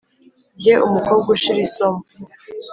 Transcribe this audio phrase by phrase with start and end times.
[0.61, 1.95] jye umukobwa ushira isom